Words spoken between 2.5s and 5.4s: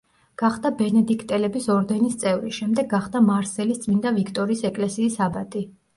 შემდეგ გახდა მარსელის წმინდა ვიქტორის ეკლესიის